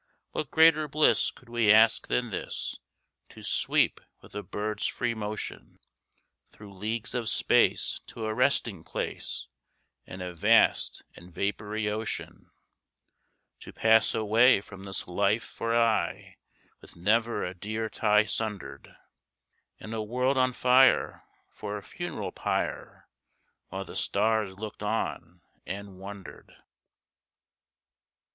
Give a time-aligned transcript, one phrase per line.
[0.31, 2.79] What greater bliss could we ask than this,
[3.29, 5.77] To sweep with a bird's free motion
[6.49, 9.45] Through leagues of space to a resting place,
[10.07, 12.49] In a vast and vapoury ocean—
[13.59, 16.37] To pass away from this life for aye
[16.81, 18.95] With never a dear tie sundered,
[19.79, 23.07] And a world on fire for a funeral pyre,
[23.67, 26.55] While the stars looked on and wondered?